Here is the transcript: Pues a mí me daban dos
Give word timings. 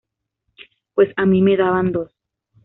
Pues 0.95 1.13
a 1.15 1.27
mí 1.27 1.43
me 1.43 1.55
daban 1.55 1.91
dos 1.91 2.11